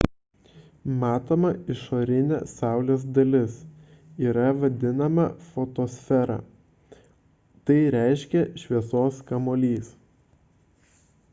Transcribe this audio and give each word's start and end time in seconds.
matoma 1.01 1.49
išorinė 1.73 2.37
saulės 2.53 3.03
dalis 3.17 3.57
yra 4.29 4.45
vadinama 4.63 5.25
fotosfera 5.49 6.37
tai 7.71 7.77
reiškia 7.97 8.43
šviesos 8.63 9.21
kamuolys 9.33 9.93